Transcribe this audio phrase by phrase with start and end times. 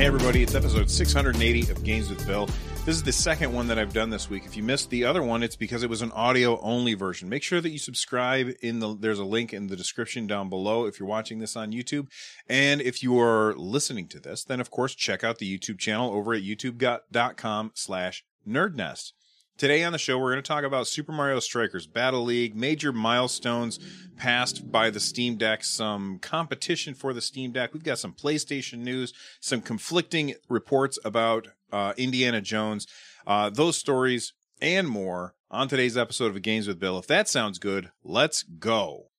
[0.00, 2.46] Hey, everybody, it's episode 680 of Games with Bill.
[2.86, 4.46] This is the second one that I've done this week.
[4.46, 7.28] If you missed the other one, it's because it was an audio only version.
[7.28, 10.86] Make sure that you subscribe in the, there's a link in the description down below
[10.86, 12.06] if you're watching this on YouTube.
[12.48, 16.14] And if you are listening to this, then of course, check out the YouTube channel
[16.14, 19.12] over at youtube.com slash nerdnest.
[19.60, 22.94] Today on the show, we're going to talk about Super Mario Strikers Battle League, major
[22.94, 23.78] milestones
[24.16, 27.74] passed by the Steam Deck, some competition for the Steam Deck.
[27.74, 32.86] We've got some PlayStation news, some conflicting reports about uh, Indiana Jones,
[33.26, 36.98] uh, those stories and more on today's episode of Games with Bill.
[36.98, 39.09] If that sounds good, let's go.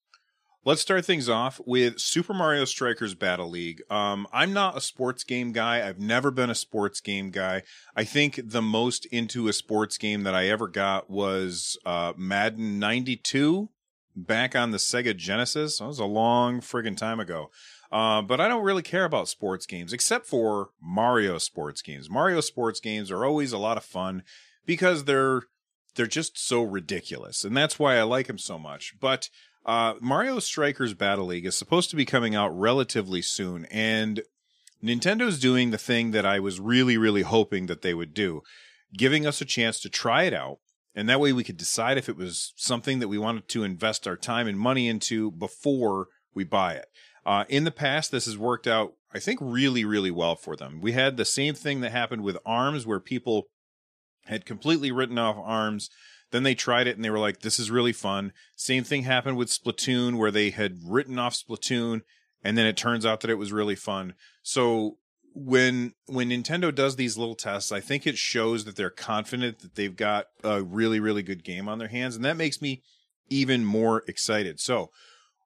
[0.63, 3.81] Let's start things off with Super Mario Strikers Battle League.
[3.89, 5.87] Um, I'm not a sports game guy.
[5.87, 7.63] I've never been a sports game guy.
[7.95, 12.77] I think the most into a sports game that I ever got was uh, Madden
[12.77, 13.69] 92
[14.15, 15.79] back on the Sega Genesis.
[15.79, 17.49] That was a long friggin' time ago.
[17.91, 22.07] Uh, but I don't really care about sports games except for Mario sports games.
[22.07, 24.21] Mario sports games are always a lot of fun
[24.67, 25.41] because they're
[25.95, 28.93] they're just so ridiculous, and that's why I like them so much.
[29.01, 29.29] But
[29.65, 34.21] uh, Mario Strikers Battle League is supposed to be coming out relatively soon, and
[34.83, 38.41] Nintendo's doing the thing that I was really, really hoping that they would do,
[38.97, 40.57] giving us a chance to try it out.
[40.93, 44.07] And that way we could decide if it was something that we wanted to invest
[44.07, 46.87] our time and money into before we buy it.
[47.25, 50.81] Uh, in the past, this has worked out, I think, really, really well for them.
[50.81, 53.45] We had the same thing that happened with ARMS, where people
[54.25, 55.89] had completely written off ARMS
[56.31, 58.33] then they tried it and they were like, this is really fun.
[58.55, 62.01] Same thing happened with Splatoon where they had written off Splatoon
[62.43, 64.13] and then it turns out that it was really fun.
[64.41, 64.97] So
[65.33, 69.75] when when Nintendo does these little tests, I think it shows that they're confident that
[69.75, 72.81] they've got a really really good game on their hands and that makes me
[73.29, 74.59] even more excited.
[74.59, 74.91] So,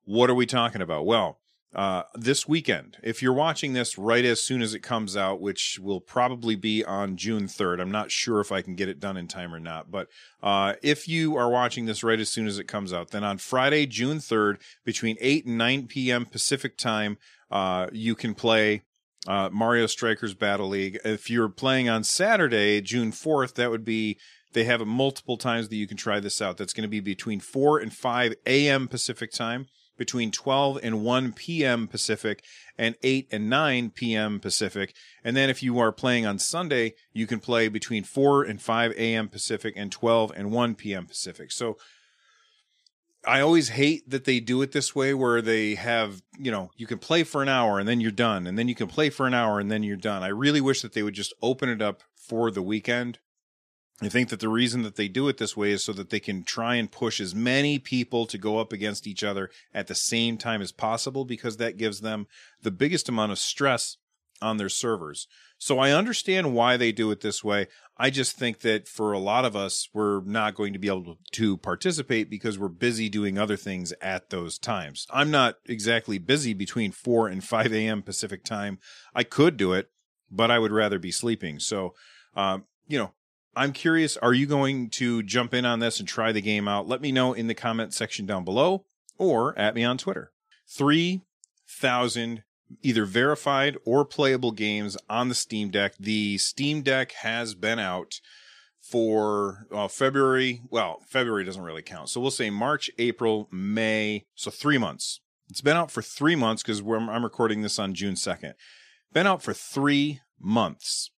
[0.04, 1.06] what are we talking about?
[1.06, 1.40] Well,
[1.74, 2.98] uh, this weekend.
[3.04, 6.84] If you're watching this right as soon as it comes out, which will probably be
[6.86, 9.60] on June 3rd, I'm not sure if I can get it done in time or
[9.60, 9.92] not.
[9.92, 10.08] But
[10.42, 13.38] uh, if you are watching this right as soon as it comes out, then on
[13.38, 16.26] Friday, June 3rd, between 8 and 9 p.m.
[16.26, 17.18] Pacific time,
[17.52, 18.84] uh, you can play
[19.28, 21.00] uh, Mario Strikers Battle League.
[21.04, 24.18] If you're playing on Saturday, June 4th, that would be
[24.54, 26.56] they have multiple times that you can try this out.
[26.56, 28.88] That's going to be between 4 and 5 a.m.
[28.88, 29.68] Pacific time
[29.98, 31.88] between 12 and 1 p.m.
[31.88, 32.44] Pacific
[32.78, 34.40] and 8 and 9 p.m.
[34.40, 34.94] Pacific.
[35.24, 38.92] And then if you are playing on Sunday, you can play between 4 and 5
[38.94, 39.30] a.m.
[39.30, 41.06] Pacific and 12 and 1 p.m.
[41.06, 41.52] Pacific.
[41.52, 41.78] So
[43.28, 46.86] I always hate that they do it this way where they have, you know, you
[46.86, 48.46] can play for an hour and then you're done.
[48.46, 50.24] And then you can play for an hour and then you're done.
[50.24, 53.20] I really wish that they would just open it up for the weekend
[54.02, 56.20] I think that the reason that they do it this way is so that they
[56.20, 59.96] can try and push as many people to go up against each other at the
[59.96, 62.28] same time as possible because that gives them
[62.62, 63.96] the biggest amount of stress
[64.42, 65.28] on their servers.
[65.58, 67.68] So I understand why they do it this way.
[67.98, 71.18] I just think that for a lot of us, we're not going to be able
[71.32, 75.08] to participate because we're busy doing other things at those times.
[75.10, 78.02] I'm not exactly busy between 4 and 5 a.m.
[78.02, 78.80] Pacific time.
[79.16, 79.90] I could do it,
[80.30, 81.60] but I would rather be sleeping.
[81.60, 81.94] So,
[82.36, 83.14] um, you know,
[83.56, 86.88] I'm curious, are you going to jump in on this and try the game out?
[86.88, 88.86] Let me know in the comment section down below
[89.18, 90.32] or at me on Twitter.
[90.68, 92.44] 3,000
[92.82, 95.94] either verified or playable games on the Steam Deck.
[96.00, 98.20] The Steam Deck has been out
[98.82, 100.62] for uh, February.
[100.70, 102.10] Well, February doesn't really count.
[102.10, 104.26] So we'll say March, April, May.
[104.36, 105.22] So three months.
[105.50, 108.54] It's been out for three months because I'm recording this on June 2nd.
[109.14, 111.12] Been out for three months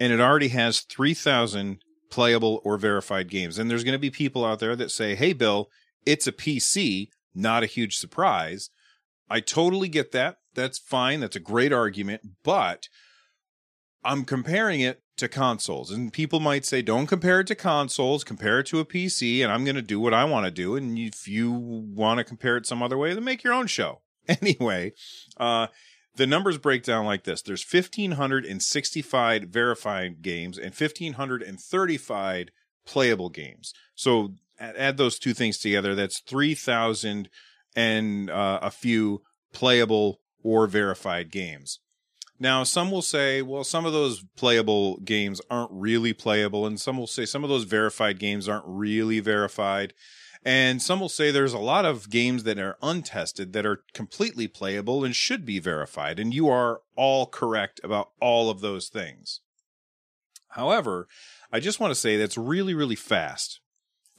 [0.00, 3.58] and it already has 3,000 playable or verified games.
[3.58, 5.68] And there's going to be people out there that say, hey, Bill,
[6.06, 8.70] it's a PC, not a huge surprise.
[9.28, 10.38] I totally get that.
[10.54, 11.20] That's fine.
[11.20, 12.22] That's a great argument.
[12.42, 12.88] But
[14.02, 15.90] I'm comparing it to consoles.
[15.90, 19.42] And people might say, don't compare it to consoles, compare it to a PC.
[19.42, 20.76] And I'm going to do what I want to do.
[20.76, 24.00] And if you want to compare it some other way, then make your own show.
[24.42, 24.92] Anyway,
[25.38, 25.66] uh,
[26.16, 27.42] the numbers break down like this.
[27.42, 32.48] There's 1565 verified games and 1535
[32.86, 33.72] playable games.
[33.94, 37.28] So add those two things together that's 3000
[37.76, 39.22] and uh, a few
[39.52, 41.78] playable or verified games.
[42.38, 46.96] Now some will say well some of those playable games aren't really playable and some
[46.96, 49.92] will say some of those verified games aren't really verified
[50.42, 54.48] and some will say there's a lot of games that are untested that are completely
[54.48, 56.18] playable and should be verified.
[56.18, 59.40] And you are all correct about all of those things.
[60.50, 61.06] However,
[61.52, 63.60] I just want to say that's really, really fast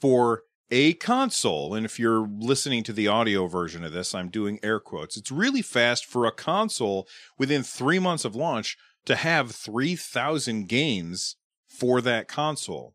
[0.00, 1.74] for a console.
[1.74, 5.16] And if you're listening to the audio version of this, I'm doing air quotes.
[5.16, 11.36] It's really fast for a console within three months of launch to have 3,000 games
[11.66, 12.94] for that console.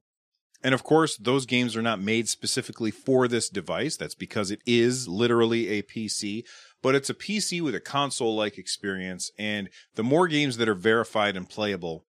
[0.63, 3.95] And of course, those games are not made specifically for this device.
[3.95, 6.43] That's because it is literally a PC,
[6.81, 9.31] but it's a PC with a console like experience.
[9.37, 12.05] And the more games that are verified and playable,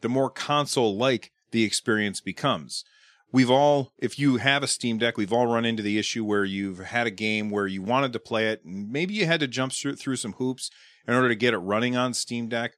[0.00, 2.84] the more console like the experience becomes.
[3.30, 6.44] We've all, if you have a Steam Deck, we've all run into the issue where
[6.44, 9.48] you've had a game where you wanted to play it and maybe you had to
[9.48, 10.70] jump through, through some hoops
[11.06, 12.72] in order to get it running on Steam Deck.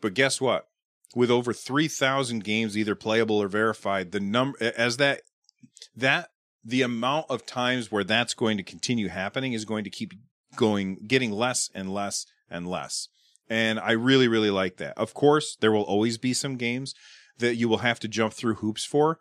[0.00, 0.66] But guess what?
[1.14, 5.22] With over 3000 games either playable or verified the number as that
[5.96, 6.30] that
[6.64, 10.12] the amount of times where that's going to continue happening is going to keep
[10.56, 13.08] going getting less and less and less
[13.48, 16.94] and i really really like that of course there will always be some games
[17.38, 19.20] that you will have to jump through hoops for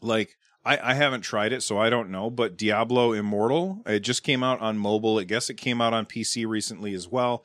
[0.00, 2.30] like I, I haven't tried it, so I don't know.
[2.30, 5.18] But Diablo Immortal, it just came out on mobile.
[5.18, 7.44] I guess it came out on PC recently as well.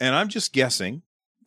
[0.00, 1.02] And I'm just guessing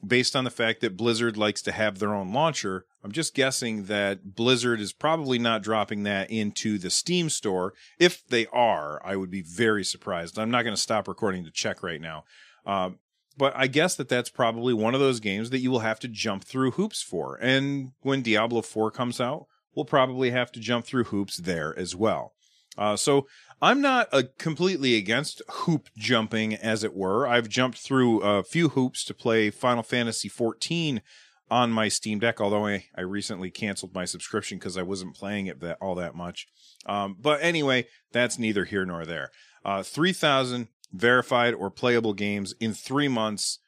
[0.06, 3.86] based on the fact that Blizzard likes to have their own launcher, I'm just guessing
[3.86, 7.74] that Blizzard is probably not dropping that into the Steam store.
[8.00, 10.38] If they are, I would be very surprised.
[10.38, 12.26] I'm not going to stop recording to check right now.
[12.66, 13.00] Um,
[13.38, 16.08] but I guess that that's probably one of those games that you will have to
[16.08, 17.38] jump through hoops for.
[17.40, 19.46] And when Diablo 4 comes out,
[19.76, 22.34] we'll probably have to jump through hoops there as well.
[22.78, 23.28] Uh, so
[23.60, 27.26] I'm not uh, completely against hoop jumping, as it were.
[27.28, 31.02] I've jumped through a few hoops to play Final Fantasy 14
[31.50, 35.48] on my Steam Deck, although I, I recently canceled my subscription because I wasn't playing
[35.48, 36.46] it that all that much.
[36.86, 39.32] Um, but anyway, that's neither here nor there.
[39.66, 43.60] Uh, 3,000 verified or playable games in three months.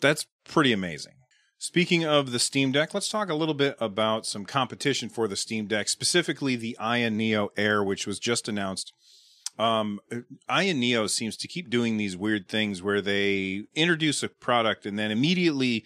[0.00, 1.12] That's pretty amazing.
[1.58, 5.36] Speaking of the Steam Deck, let's talk a little bit about some competition for the
[5.36, 8.92] Steam Deck, specifically the Aya Neo Air, which was just announced
[9.58, 10.00] um,
[10.48, 14.98] Aya Neo seems to keep doing these weird things where they introduce a product and
[14.98, 15.84] then immediately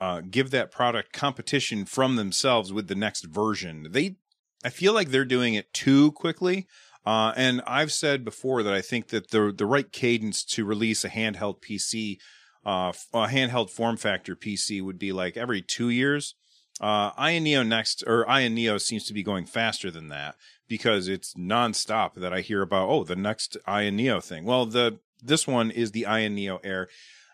[0.00, 3.88] uh, give that product competition from themselves with the next version.
[3.90, 4.16] They,
[4.64, 6.66] I feel like they're doing it too quickly.
[7.04, 11.04] Uh, and I've said before that I think that the the right cadence to release
[11.04, 12.18] a handheld PC,
[12.64, 16.34] uh, a handheld form factor PC would be like every two years.
[16.80, 20.36] Uh, Aya Neo next or Aya Neo seems to be going faster than that
[20.68, 22.88] because it's nonstop that I hear about.
[22.88, 24.44] Oh, the next Aya Neo thing.
[24.44, 26.88] Well, the this one is the Aya Neo Air.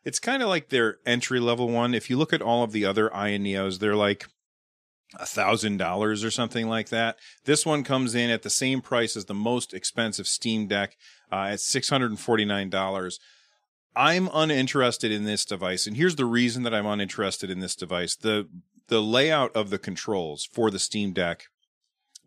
[0.04, 1.94] It's kind of like their entry level one.
[1.94, 4.26] If you look at all of the other Aya Neos, they're like
[5.18, 7.16] a thousand dollars or something like that.
[7.44, 10.96] This one comes in at the same price as the most expensive Steam Deck
[11.32, 13.18] uh, at six hundred and forty nine dollars.
[13.96, 18.14] I'm uninterested in this device, and here's the reason that I'm uninterested in this device.
[18.16, 18.48] the
[18.88, 21.46] The layout of the controls for the Steam Deck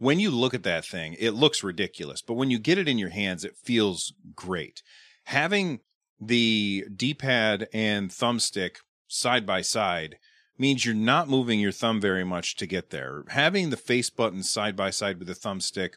[0.02, 2.98] when you look at that thing, it looks ridiculous, but when you get it in
[2.98, 4.82] your hands, it feels great.
[5.26, 5.82] Having
[6.20, 10.18] the D pad and thumbstick side by side
[10.58, 13.26] means you're not moving your thumb very much to get there.
[13.28, 15.94] Having the face button side by side with the thumbstick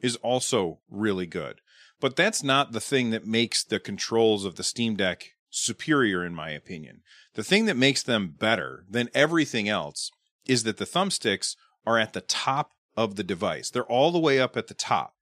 [0.00, 1.60] is also really good.
[1.98, 6.34] But that's not the thing that makes the controls of the Steam Deck superior, in
[6.34, 7.02] my opinion.
[7.34, 10.10] The thing that makes them better than everything else
[10.46, 11.54] is that the thumbsticks
[11.86, 13.70] are at the top of the device.
[13.70, 15.14] They're all the way up at the top.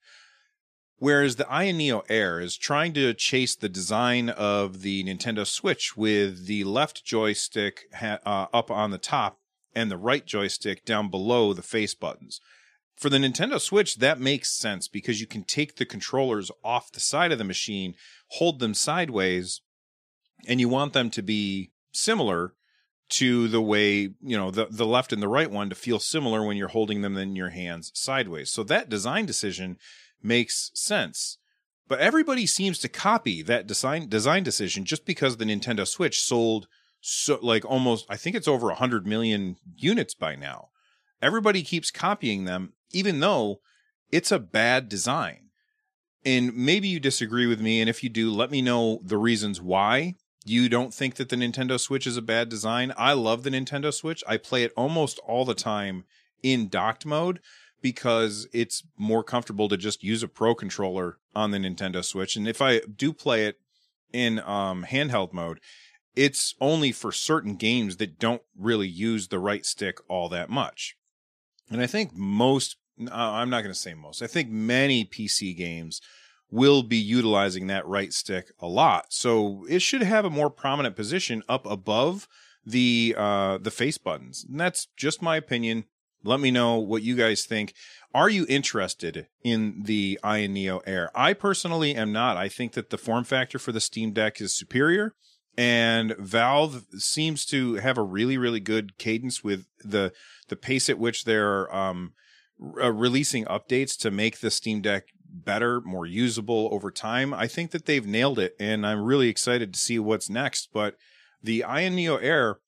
[0.97, 5.97] Whereas the Aya Neo Air is trying to chase the design of the Nintendo Switch
[5.97, 9.39] with the left joystick ha- uh, up on the top
[9.75, 12.41] and the right joystick down below the face buttons.
[12.97, 17.01] For the Nintendo Switch, that makes sense because you can take the controllers off the
[17.01, 17.95] side of the machine,
[18.33, 19.63] hold them sideways,
[20.47, 22.55] and you want them to be similar
[23.11, 26.45] to the way you know the the left and the right one to feel similar
[26.45, 28.51] when you're holding them in your hands sideways.
[28.51, 29.79] So that design decision
[30.23, 31.39] makes sense.
[31.89, 36.69] But everybody seems to copy that design design decision just because the Nintendo Switch sold
[37.01, 40.69] so like almost I think it's over 100 million units by now.
[41.21, 43.61] Everybody keeps copying them even though
[44.13, 45.49] it's a bad design.
[46.25, 49.61] And maybe you disagree with me and if you do let me know the reasons
[49.61, 52.93] why you don't think that the Nintendo Switch is a bad design.
[52.97, 54.25] I love the Nintendo Switch.
[54.27, 56.05] I play it almost all the time
[56.43, 57.41] in docked mode
[57.83, 62.37] because it's more comfortable to just use a pro controller on the Nintendo Switch.
[62.37, 63.59] And if I do play it
[64.13, 65.61] in um, handheld mode,
[66.17, 70.97] it's only for certain games that don't really use the right stick all that much.
[71.71, 75.57] And I think most, uh, I'm not going to say most, I think many PC
[75.57, 76.01] games
[76.51, 79.13] will be utilizing that right stick a lot.
[79.13, 82.29] So it should have a more prominent position up above
[82.67, 84.45] the uh the face buttons.
[84.49, 85.85] And that's just my opinion.
[86.23, 87.73] Let me know what you guys think.
[88.15, 91.11] Are you interested in the Aya Neo Air?
[91.15, 92.37] I personally am not.
[92.37, 95.15] I think that the form factor for the Steam Deck is superior
[95.57, 100.13] and Valve seems to have a really really good cadence with the
[100.49, 102.13] the pace at which they're um,
[102.81, 105.05] uh, releasing updates to make the Steam Deck
[105.51, 107.35] better, more usable over time.
[107.35, 110.69] I think that they've nailed it, and I'm really excited to see what's next.
[110.73, 110.95] But
[111.43, 112.59] the Aya Neo Air,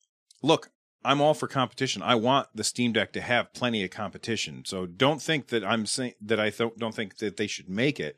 [0.43, 0.71] look,
[1.05, 2.03] I'm all for competition.
[2.03, 4.65] I want the Steam Deck to have plenty of competition.
[4.67, 8.01] So don't think that I'm saying that I th- don't think that they should make
[8.01, 8.17] it.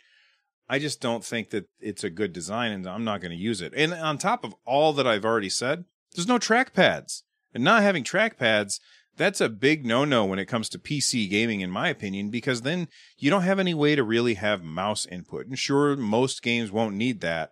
[0.66, 3.61] I just don't think that it's a good design and I'm not going to use
[3.61, 3.75] it.
[3.76, 7.23] And on top of all that I've already said, there's no trackpads.
[7.52, 8.80] And not having trackpads,
[9.16, 12.62] that's a big no no when it comes to PC gaming, in my opinion, because
[12.62, 15.47] then you don't have any way to really have mouse input.
[15.47, 17.50] And sure, most games won't need that.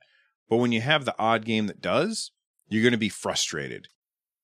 [0.48, 2.30] But when you have the odd game that does,
[2.68, 3.88] you're going to be frustrated.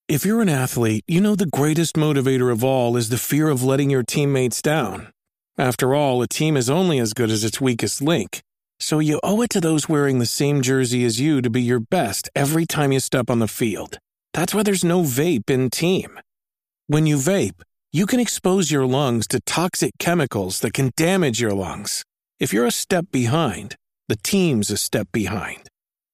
[0.08, 3.62] If you're an athlete, you know the greatest motivator of all is the fear of
[3.62, 5.12] letting your teammates down.
[5.58, 8.40] After all, a team is only as good as its weakest link.
[8.80, 11.80] So you owe it to those wearing the same jersey as you to be your
[11.80, 13.98] best every time you step on the field.
[14.32, 16.18] That's why there's no vape in team.
[16.90, 17.61] When you vape,
[17.92, 22.02] you can expose your lungs to toxic chemicals that can damage your lungs.
[22.40, 23.76] If you're a step behind,
[24.09, 25.68] the team's a step behind.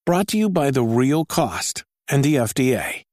[0.04, 3.04] Brought to you by The Real Cost and the FDA.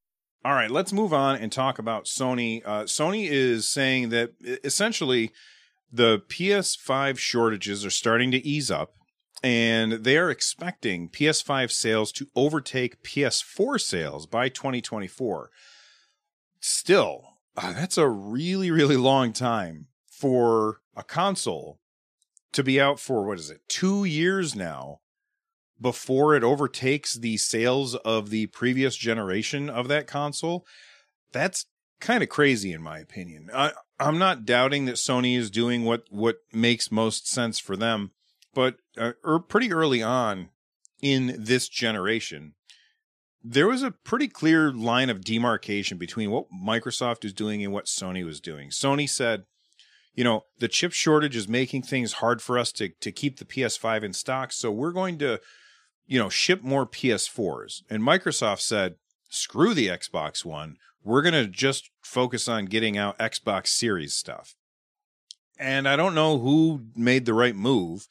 [0.44, 2.62] All right, let's move on and talk about Sony.
[2.64, 4.32] Uh, Sony is saying that
[4.64, 5.30] essentially
[5.88, 8.94] the PS5 shortages are starting to ease up
[9.40, 15.50] and they are expecting PS5 sales to overtake PS4 sales by 2024.
[16.58, 21.78] Still, uh, that's a really, really long time for a console
[22.52, 25.00] to be out for what is it, two years now
[25.80, 30.64] before it overtakes the sales of the previous generation of that console.
[31.32, 31.66] That's
[32.00, 33.48] kind of crazy, in my opinion.
[33.52, 38.12] I, I'm not doubting that Sony is doing what what makes most sense for them
[38.54, 40.50] but uh, er, pretty early on
[41.00, 42.54] in this generation,
[43.44, 47.86] there was a pretty clear line of demarcation between what Microsoft is doing and what
[47.86, 48.70] Sony was doing.
[48.70, 49.44] Sony said,
[50.14, 53.44] you know, the chip shortage is making things hard for us to to keep the
[53.44, 55.40] PS5 in stock, so we're going to,
[56.06, 57.82] you know, ship more PS4s.
[57.88, 58.96] And Microsoft said,
[59.28, 60.76] screw the Xbox One.
[61.02, 64.54] We're going to just focus on getting out Xbox Series stuff.
[65.58, 68.06] And I don't know who made the right move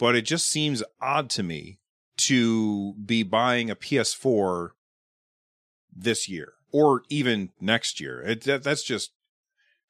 [0.00, 1.78] but it just seems odd to me
[2.26, 4.70] to be buying a PS4
[5.94, 8.20] this year or even next year.
[8.22, 9.12] It, that, that's just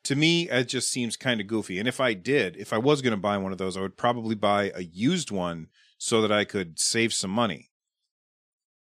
[0.04, 1.78] to me it just seems kind of goofy.
[1.78, 3.96] And if I did, if I was going to buy one of those, I would
[3.96, 5.68] probably buy a used one
[5.99, 7.70] so that I could save some money.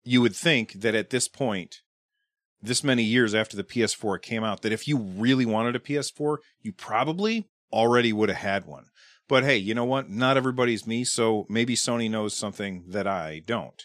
[0.04, 1.80] You would think that at this point,
[2.62, 6.38] this many years after the PS4 came out, that if you really wanted a PS4,
[6.62, 8.86] you probably already would have had one.
[9.28, 10.08] But hey, you know what?
[10.08, 13.84] Not everybody's me, so maybe Sony knows something that I don't.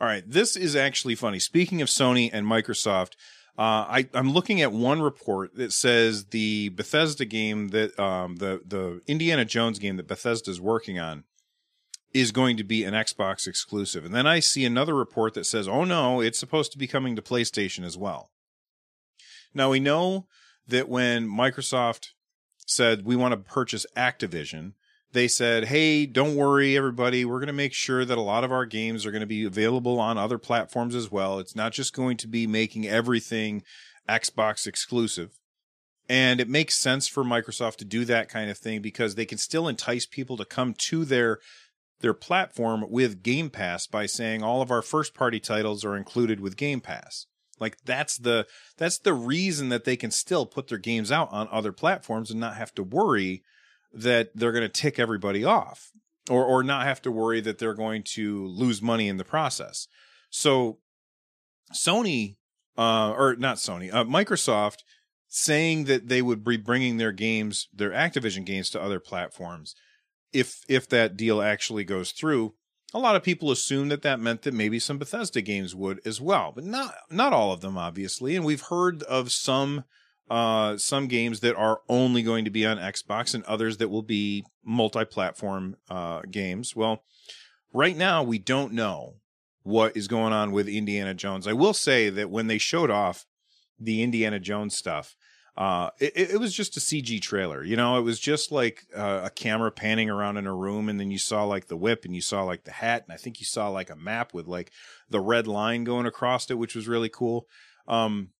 [0.00, 1.38] All right, this is actually funny.
[1.38, 3.12] Speaking of Sony and Microsoft,
[3.56, 8.60] uh, I, am looking at one report that says the Bethesda game that um, the
[8.66, 11.22] the Indiana Jones game that Bethesda is working on
[12.12, 15.68] is going to be an Xbox exclusive, and then I see another report that says,
[15.68, 18.30] "Oh no, it's supposed to be coming to PlayStation as well."
[19.54, 20.26] Now we know
[20.66, 22.08] that when Microsoft
[22.66, 24.72] said we want to purchase Activision,
[25.12, 27.24] they said, "Hey, don't worry, everybody.
[27.24, 29.44] We're going to make sure that a lot of our games are going to be
[29.44, 31.38] available on other platforms as well.
[31.38, 33.62] It's not just going to be making everything
[34.08, 35.38] Xbox exclusive."
[36.08, 39.38] And it makes sense for Microsoft to do that kind of thing because they can
[39.38, 41.38] still entice people to come to their
[42.00, 46.40] their platform with Game Pass by saying all of our first party titles are included
[46.40, 47.26] with Game Pass.
[47.60, 48.46] Like that's the
[48.76, 52.40] that's the reason that they can still put their games out on other platforms and
[52.40, 53.42] not have to worry
[53.92, 55.90] that they're going to tick everybody off
[56.28, 59.86] or or not have to worry that they're going to lose money in the process.
[60.30, 60.78] So
[61.72, 62.36] Sony
[62.76, 64.78] uh or not Sony, uh, Microsoft
[65.28, 69.74] saying that they would be bringing their games, their Activision games to other platforms
[70.34, 72.54] if if that deal actually goes through
[72.94, 76.20] a lot of people assumed that that meant that maybe some Bethesda games would as
[76.20, 78.36] well, but not not all of them, obviously.
[78.36, 79.84] And we've heard of some
[80.30, 84.02] uh, some games that are only going to be on Xbox and others that will
[84.02, 86.74] be multi-platform uh, games.
[86.74, 87.02] Well,
[87.72, 89.16] right now we don't know
[89.64, 91.46] what is going on with Indiana Jones.
[91.46, 93.26] I will say that when they showed off
[93.78, 95.16] the Indiana Jones stuff,
[95.56, 97.62] uh, it, it, was just a CG trailer.
[97.62, 100.98] You know, it was just like uh, a camera panning around in a room, and
[100.98, 103.38] then you saw like the whip, and you saw like the hat, and I think
[103.38, 104.72] you saw like a map with like
[105.08, 107.46] the red line going across it, which was really cool.
[107.86, 108.30] Um,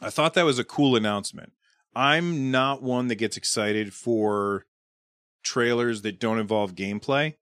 [0.00, 1.52] I thought that was a cool announcement.
[1.96, 4.66] I'm not one that gets excited for
[5.42, 7.34] trailers that don't involve gameplay.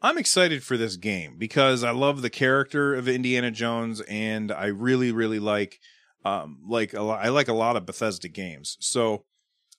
[0.00, 4.66] I'm excited for this game because I love the character of Indiana Jones and I
[4.66, 5.80] really really like
[6.36, 8.76] um like I like a lot of Bethesda games.
[8.80, 9.24] So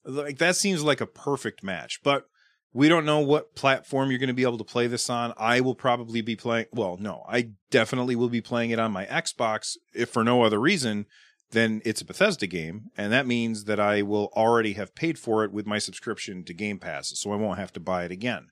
[0.06, 2.00] like that seems like a perfect match.
[2.04, 2.26] But
[2.72, 5.34] we don't know what platform you're going to be able to play this on.
[5.38, 9.06] I will probably be playing well, no, I definitely will be playing it on my
[9.06, 11.06] Xbox if for no other reason
[11.52, 15.44] then it's a Bethesda game, and that means that I will already have paid for
[15.44, 18.48] it with my subscription to Game Pass, so I won't have to buy it again.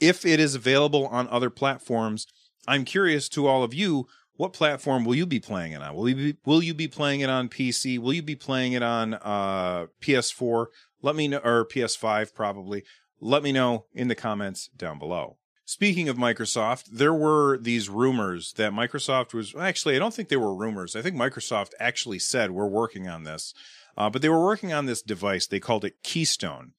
[0.00, 2.26] If it is available on other platforms,
[2.66, 4.06] I'm curious to all of you,
[4.36, 5.94] what platform will you be playing it on?
[5.94, 7.98] Will you be, will you be playing it on PC?
[7.98, 10.66] Will you be playing it on uh, PS4?
[11.02, 12.84] Let me know, or PS5 probably.
[13.20, 15.38] Let me know in the comments down below.
[15.64, 20.36] Speaking of Microsoft, there were these rumors that Microsoft was actually, I don't think they
[20.36, 20.94] were rumors.
[20.94, 23.52] I think Microsoft actually said, we're working on this.
[23.96, 25.46] Uh, but they were working on this device.
[25.46, 26.72] They called it Keystone.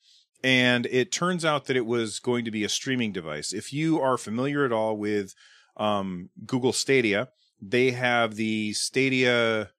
[0.43, 3.51] And it turns out that it was going to be a streaming device.
[3.51, 5.33] If you are familiar at all with
[5.75, 7.29] um, Google Stadia,
[7.61, 9.71] they have the Stadia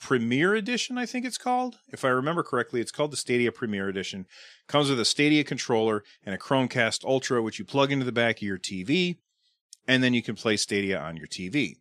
[0.00, 1.78] Premiere Edition, I think it's called.
[1.88, 4.26] If I remember correctly, it's called the Stadia Premiere Edition.
[4.66, 8.38] Comes with a Stadia controller and a Chromecast Ultra, which you plug into the back
[8.38, 9.18] of your TV,
[9.86, 11.76] and then you can play Stadia on your TV.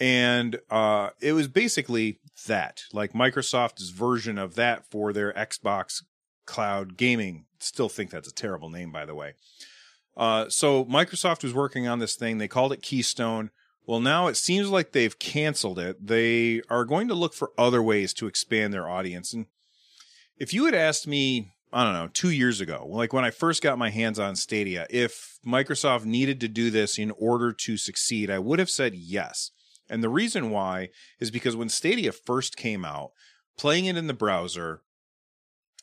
[0.00, 6.02] And uh, it was basically that, like Microsoft's version of that for their Xbox
[6.46, 7.46] Cloud Gaming.
[7.60, 9.34] Still think that's a terrible name, by the way.
[10.16, 12.38] Uh, so Microsoft was working on this thing.
[12.38, 13.50] They called it Keystone.
[13.86, 16.06] Well, now it seems like they've canceled it.
[16.06, 19.32] They are going to look for other ways to expand their audience.
[19.34, 19.46] And
[20.38, 23.62] if you had asked me, I don't know, two years ago, like when I first
[23.62, 28.30] got my hands on Stadia, if Microsoft needed to do this in order to succeed,
[28.30, 29.50] I would have said yes.
[29.90, 30.88] And the reason why
[31.20, 33.10] is because when Stadia first came out,
[33.58, 34.80] playing it in the browser,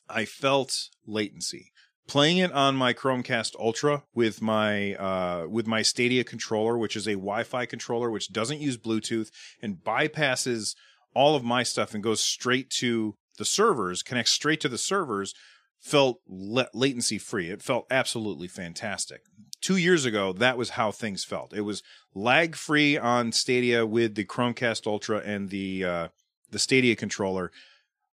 [0.09, 1.70] I felt latency
[2.11, 7.07] playing it on my Chromecast Ultra with my uh, with my Stadia controller, which is
[7.07, 10.75] a Wi-Fi controller which doesn't use Bluetooth and bypasses
[11.13, 15.33] all of my stuff and goes straight to the servers, connects straight to the servers,
[15.79, 17.49] felt la- latency free.
[17.49, 19.21] It felt absolutely fantastic.
[19.61, 21.53] Two years ago, that was how things felt.
[21.53, 21.81] It was
[22.13, 26.07] lag free on Stadia with the Chromecast Ultra and the uh,
[26.49, 27.53] the Stadia controller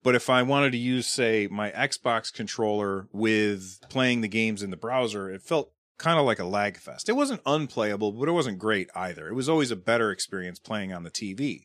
[0.04, 4.70] but if I wanted to use, say, my Xbox controller with playing the games in
[4.70, 7.08] the browser, it felt kind of like a lag fest.
[7.08, 9.28] It wasn't unplayable, but it wasn't great either.
[9.28, 11.64] It was always a better experience playing on the TV.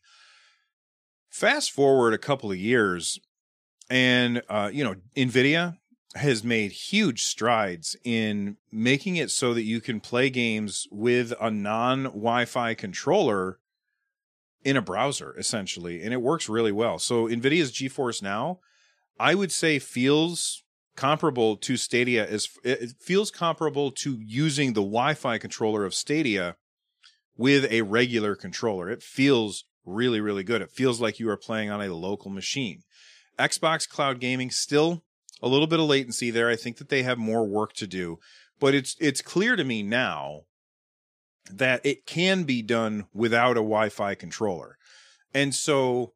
[1.30, 3.20] Fast forward a couple of years,
[3.90, 5.78] and uh, you know, Nvidia
[6.16, 11.52] has made huge strides in making it so that you can play games with a
[11.52, 13.60] non Wi-Fi controller
[14.64, 17.00] in a browser essentially, and it works really well.
[17.00, 18.60] So NVIDIA's GeForce Now,
[19.20, 20.64] I would say feels
[20.96, 26.58] comparable to Stadia as it feels comparable to using the Wi-Fi controller of Stadia
[27.38, 28.90] with a regular controller.
[28.90, 30.62] It feels really really good.
[30.62, 32.82] It feels like you are playing on a local machine.
[33.38, 35.04] Xbox Cloud Gaming still
[35.42, 36.50] a little bit of latency there.
[36.50, 38.20] I think that they have more work to do,
[38.60, 40.42] but it's it's clear to me now
[41.50, 44.78] that it can be done without a Wi-Fi controller.
[45.34, 46.14] And so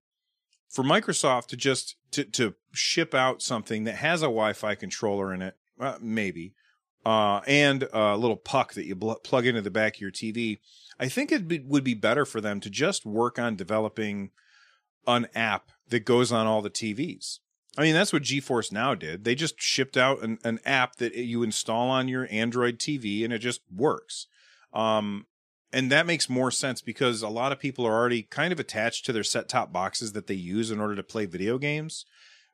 [0.70, 5.42] for Microsoft to just to, to ship out something that has a Wi-Fi controller in
[5.42, 6.54] it, uh, maybe,
[7.06, 10.60] uh, and a little puck that you bl- plug into the back of your TV,
[11.00, 14.32] I think it be, would be better for them to just work on developing
[15.06, 17.40] an app that goes on all the TVs.
[17.78, 19.24] I mean, that's what GeForce Now did.
[19.24, 23.34] They just shipped out an, an app that you install on your Android TV and
[23.34, 24.28] it just works.
[24.74, 25.28] Um,
[25.72, 29.06] and that makes more sense because a lot of people are already kind of attached
[29.06, 32.06] to their set top boxes that they use in order to play video games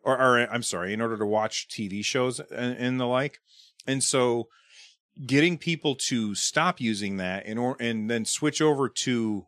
[0.04, 3.40] or, or I'm sorry, in order to watch TV shows and, and the like.
[3.86, 4.48] And so
[5.26, 9.46] getting people to stop using that and or and then switch over to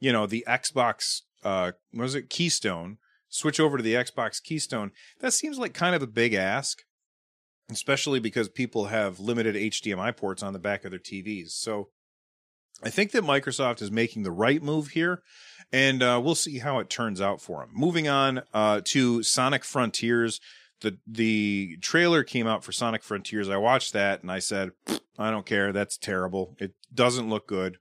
[0.00, 2.30] you know the Xbox uh was it?
[2.30, 2.98] Keystone.
[3.28, 4.90] Switch over to the Xbox Keystone.
[5.20, 6.82] That seems like kind of a big ask
[7.70, 11.88] especially because people have limited HDMI ports on the back of their TVs so
[12.82, 15.22] I think that Microsoft is making the right move here,
[15.72, 17.70] and uh, we'll see how it turns out for them.
[17.72, 20.40] Moving on uh, to Sonic Frontiers.
[20.80, 23.48] The, the trailer came out for Sonic Frontiers.
[23.48, 24.72] I watched that and I said,
[25.16, 25.72] I don't care.
[25.72, 26.56] That's terrible.
[26.58, 27.76] It doesn't look good.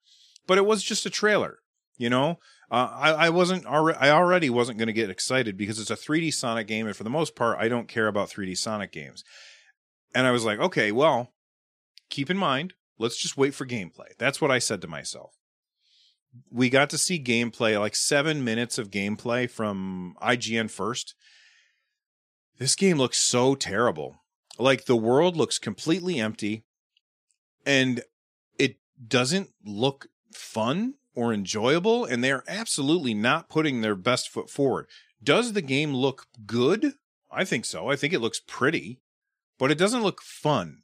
[0.46, 1.58] But it was just a trailer,
[1.98, 2.38] you know?
[2.70, 5.96] Uh, I, I wasn't already, I already wasn't going to get excited because it's a
[5.96, 6.86] 3D Sonic game.
[6.86, 9.24] And for the most part, I don't care about 3D Sonic games.
[10.14, 11.34] And I was like, okay, well,
[12.10, 14.10] keep in mind, let's just wait for gameplay.
[14.18, 15.36] That's what I said to myself.
[16.50, 21.16] We got to see gameplay, like seven minutes of gameplay from IGN first.
[22.58, 24.22] This game looks so terrible.
[24.58, 26.64] Like the world looks completely empty
[27.66, 28.04] and
[28.58, 32.06] it doesn't look fun or enjoyable.
[32.06, 34.88] And they're absolutely not putting their best foot forward.
[35.22, 36.94] Does the game look good?
[37.32, 37.90] I think so.
[37.90, 39.02] I think it looks pretty,
[39.58, 40.84] but it doesn't look fun.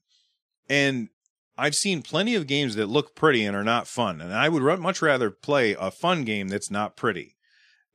[0.69, 1.09] And
[1.57, 4.79] I've seen plenty of games that look pretty and are not fun, and I would
[4.79, 7.35] much rather play a fun game that's not pretty.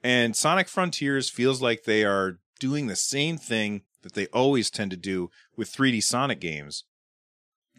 [0.02, 4.90] And Sonic Frontiers feels like they are doing the same thing that they always tend
[4.90, 6.84] to do with 3D Sonic games.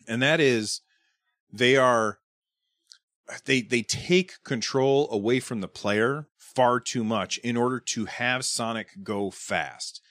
[0.07, 0.81] And that is
[1.51, 2.19] they are
[3.45, 8.45] they they take control away from the player far too much in order to have
[8.45, 10.01] Sonic go fast.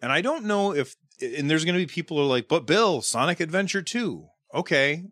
[0.00, 2.66] And I don't know if and there's going to be people who are like, "But
[2.66, 5.04] Bill, Sonic Adventure 2." Okay,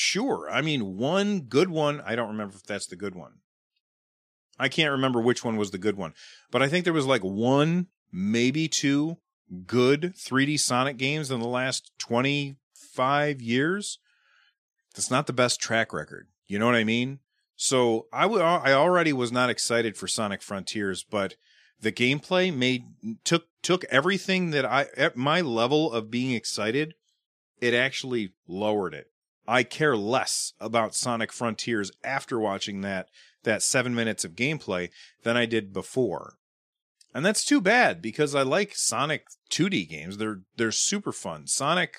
[0.00, 0.48] Sure.
[0.48, 2.00] I mean, one good one.
[2.06, 3.40] I don't remember if that's the good one.
[4.56, 6.14] I can't remember which one was the good one,
[6.52, 9.16] but I think there was like one, maybe two
[9.66, 13.98] good 3D Sonic games in the last 25 years.
[14.94, 16.28] That's not the best track record.
[16.46, 17.18] You know what I mean?
[17.56, 21.34] So I w- I already was not excited for Sonic Frontiers, but
[21.80, 22.84] the gameplay made
[23.24, 26.94] took took everything that I at my level of being excited,
[27.60, 29.10] it actually lowered it.
[29.48, 33.08] I care less about Sonic Frontiers after watching that
[33.44, 34.90] that 7 minutes of gameplay
[35.22, 36.34] than I did before.
[37.14, 40.18] And that's too bad because I like Sonic 2D games.
[40.18, 41.46] They're they're super fun.
[41.46, 41.96] Sonic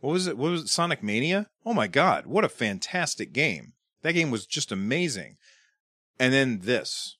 [0.00, 0.36] what was it?
[0.36, 0.68] What was it?
[0.68, 1.48] Sonic Mania?
[1.64, 3.72] Oh my god, what a fantastic game.
[4.02, 5.38] That game was just amazing.
[6.20, 7.16] And then this.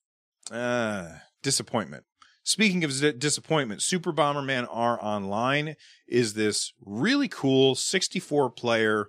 [0.50, 2.04] Uh disappointment.
[2.42, 9.08] Speaking of disappointment, Super Bomberman R Online is this really cool 64 player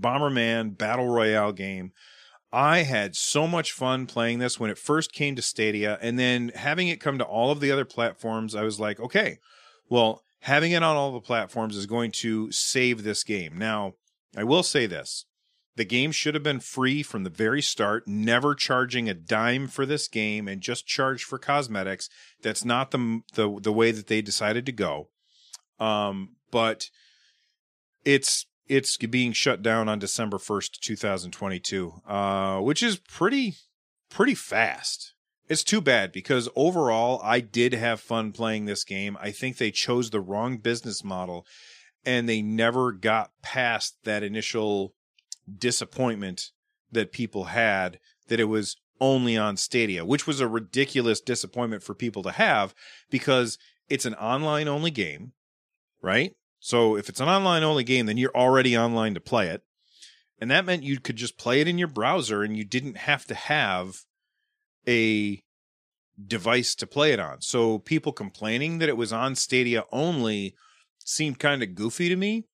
[0.00, 1.92] Bomberman Battle Royale game.
[2.52, 6.50] I had so much fun playing this when it first came to Stadia, and then
[6.54, 9.38] having it come to all of the other platforms, I was like, okay,
[9.90, 13.58] well, having it on all the platforms is going to save this game.
[13.58, 13.94] Now,
[14.36, 15.26] I will say this
[15.78, 19.86] the game should have been free from the very start, never charging a dime for
[19.86, 22.10] this game and just charge for cosmetics.
[22.42, 25.08] That's not the the, the way that they decided to go.
[25.78, 26.90] Um, but
[28.04, 33.54] it's it's being shut down on December 1st, 2022, uh, which is pretty,
[34.10, 35.14] pretty fast.
[35.48, 39.16] It's too bad because overall, I did have fun playing this game.
[39.20, 41.46] I think they chose the wrong business model
[42.04, 44.94] and they never got past that initial
[45.58, 46.50] disappointment
[46.92, 51.94] that people had that it was only on Stadia, which was a ridiculous disappointment for
[51.94, 52.74] people to have
[53.10, 55.32] because it's an online only game,
[56.02, 56.32] right?
[56.60, 59.62] So if it's an online only game, then you're already online to play it.
[60.40, 63.26] And that meant you could just play it in your browser and you didn't have
[63.26, 64.04] to have
[64.86, 65.42] a
[66.24, 67.40] device to play it on.
[67.40, 70.54] So people complaining that it was on Stadia only
[71.04, 72.44] seemed kind of goofy to me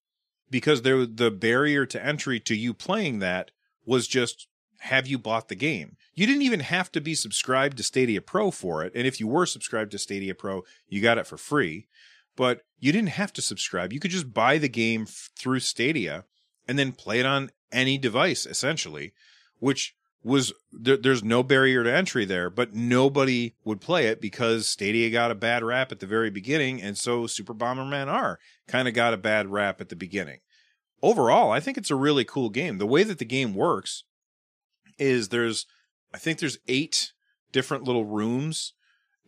[0.51, 3.51] because there the barrier to entry to you playing that
[3.85, 4.49] was just
[4.81, 5.97] have you bought the game?
[6.15, 8.93] You didn't even have to be subscribed to Stadia Pro for it.
[8.95, 11.89] And if you were subscribed to Stadia Pro, you got it for free
[12.37, 13.93] but you didn't have to subscribe.
[13.93, 16.25] You could just buy the game f- through Stadia
[16.67, 19.13] and then play it on any device, essentially,
[19.59, 24.67] which was there, there's no barrier to entry there, but nobody would play it because
[24.67, 28.89] Stadia got a bad rap at the very beginning, and so Super Bomberman R kind
[28.89, 30.41] of got a bad rap at the beginning.
[31.03, 32.79] Overall, I think it's a really cool game.
[32.79, 34.05] The way that the game works
[34.99, 35.67] is there's,
[36.15, 37.13] I think there's eight
[37.53, 38.73] different little rooms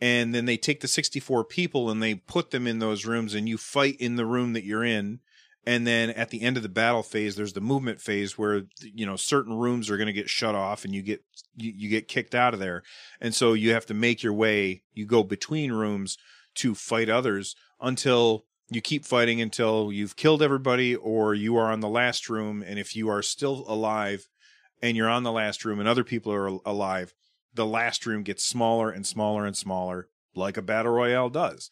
[0.00, 3.48] and then they take the 64 people and they put them in those rooms and
[3.48, 5.20] you fight in the room that you're in.
[5.68, 9.04] And then at the end of the battle phase there's the movement phase where you
[9.06, 11.24] know certain rooms are going to get shut off and you get
[11.56, 12.82] you, you get kicked out of there.
[13.20, 16.18] And so you have to make your way you go between rooms
[16.56, 21.80] to fight others until you keep fighting until you've killed everybody or you are on
[21.80, 22.62] the last room.
[22.62, 24.28] And if you are still alive
[24.82, 27.14] and you're on the last room and other people are alive
[27.56, 31.70] the last room gets smaller and smaller and smaller, like a battle royale does.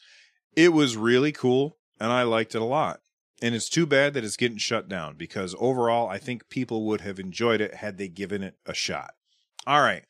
[0.57, 3.01] It was really cool, and I liked it a lot.
[3.43, 7.03] And it's too bad that it's getting shut down because overall, I think people would
[7.03, 9.15] have enjoyed it had they given it a shot.
[9.67, 10.05] All right.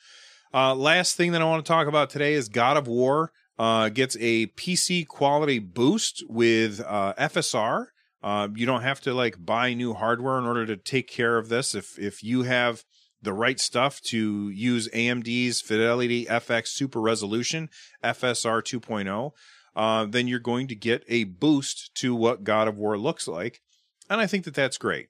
[0.52, 3.88] Uh, last thing that I want to talk about today is God of War uh,
[3.88, 7.86] gets a PC quality boost with uh, FSR.
[8.22, 11.48] Uh, you don't have to like buy new hardware in order to take care of
[11.48, 11.74] this.
[11.74, 12.84] If if you have
[13.24, 17.68] the right stuff to use AMD's Fidelity FX Super Resolution
[18.02, 19.32] FSR 2.0,
[19.76, 23.60] uh, then you're going to get a boost to what God of War looks like.
[24.08, 25.08] And I think that that's great.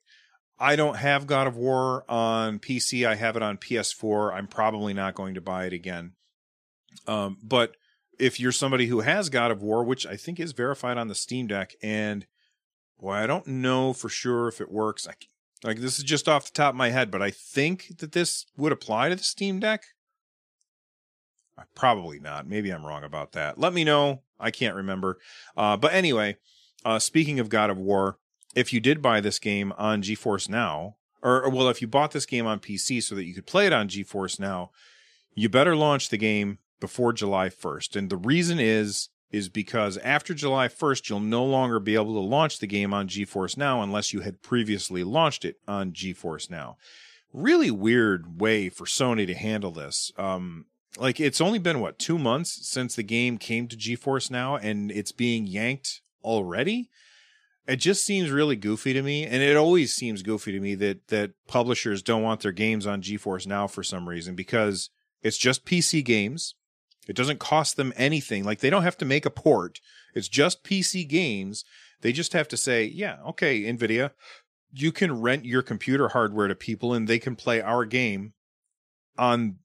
[0.58, 3.06] I don't have God of War on PC.
[3.06, 4.32] I have it on PS4.
[4.32, 6.12] I'm probably not going to buy it again.
[7.06, 7.76] Um, but
[8.18, 11.14] if you're somebody who has God of War, which I think is verified on the
[11.14, 12.26] Steam Deck, and
[13.00, 15.08] boy, I don't know for sure if it works.
[15.08, 15.14] I,
[15.64, 18.46] like this is just off the top of my head, but I think that this
[18.56, 19.82] would apply to the Steam Deck.
[21.74, 22.46] Probably not.
[22.46, 23.58] Maybe I'm wrong about that.
[23.58, 24.22] Let me know.
[24.38, 25.18] I can't remember.
[25.56, 26.36] Uh, but anyway,
[26.84, 28.18] uh, speaking of God of War,
[28.54, 32.10] if you did buy this game on GeForce Now, or, or well, if you bought
[32.10, 34.70] this game on PC so that you could play it on GeForce Now,
[35.34, 37.96] you better launch the game before July 1st.
[37.96, 42.20] And the reason is is because after July 1st, you'll no longer be able to
[42.20, 46.76] launch the game on GeForce Now unless you had previously launched it on GeForce Now.
[47.32, 50.12] Really weird way for Sony to handle this.
[50.16, 50.66] Um,
[50.98, 54.92] like it's only been what two months since the game came to GeForce Now, and
[54.92, 56.90] it's being yanked already.
[57.66, 61.08] It just seems really goofy to me, and it always seems goofy to me that
[61.08, 64.90] that publishers don't want their games on GeForce Now for some reason because
[65.22, 66.54] it's just PC games.
[67.08, 68.44] It doesn't cost them anything.
[68.44, 69.80] Like they don't have to make a port.
[70.14, 71.64] It's just PC games.
[72.00, 74.10] They just have to say, yeah, okay, Nvidia,
[74.72, 78.32] you can rent your computer hardware to people and they can play our game
[79.16, 79.56] on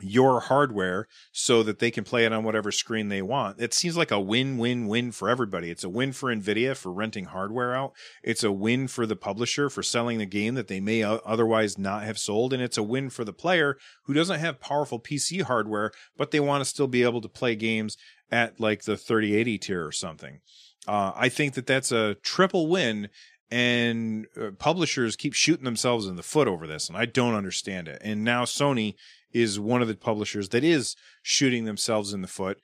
[0.00, 3.60] your hardware so that they can play it on whatever screen they want.
[3.60, 5.70] It seems like a win win win for everybody.
[5.70, 7.92] It's a win for Nvidia for renting hardware out.
[8.22, 12.02] It's a win for the publisher for selling the game that they may otherwise not
[12.02, 12.52] have sold.
[12.52, 16.40] And it's a win for the player who doesn't have powerful PC hardware, but they
[16.40, 17.96] want to still be able to play games
[18.32, 20.40] at like the 3080 tier or something.
[20.88, 23.08] Uh, I think that that's a triple win
[23.50, 27.88] and uh, publishers keep shooting themselves in the foot over this and i don't understand
[27.88, 28.94] it and now sony
[29.34, 32.58] is one of the publishers that is shooting themselves in the foot.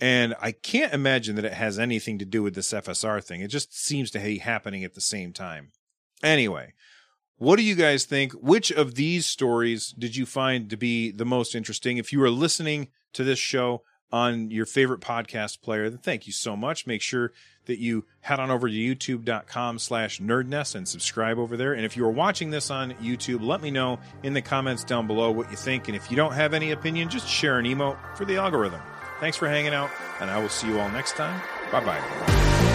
[0.00, 3.40] And I can't imagine that it has anything to do with this FSR thing.
[3.40, 5.72] It just seems to be happening at the same time.
[6.22, 6.72] Anyway,
[7.36, 8.32] what do you guys think?
[8.32, 11.98] Which of these stories did you find to be the most interesting?
[11.98, 13.82] If you are listening to this show
[14.12, 16.86] on your favorite podcast player, then thank you so much.
[16.86, 17.32] Make sure
[17.66, 21.72] that you head on over to youtube.com slash nerdnest and subscribe over there.
[21.72, 25.06] And if you are watching this on YouTube, let me know in the comments down
[25.06, 25.88] below what you think.
[25.88, 28.80] And if you don't have any opinion, just share an emote for the algorithm.
[29.20, 31.40] Thanks for hanging out, and I will see you all next time.
[31.70, 32.71] Bye bye.